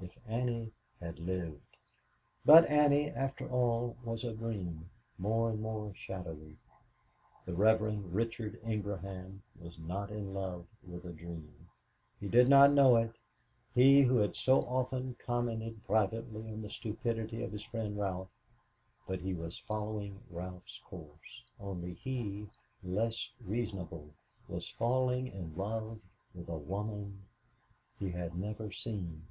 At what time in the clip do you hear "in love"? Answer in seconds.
10.10-10.66, 25.28-26.00